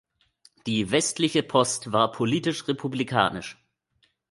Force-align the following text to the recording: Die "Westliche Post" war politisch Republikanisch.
Die 0.65 0.89
"Westliche 0.89 1.43
Post" 1.43 1.91
war 1.91 2.11
politisch 2.11 2.67
Republikanisch. 2.67 3.59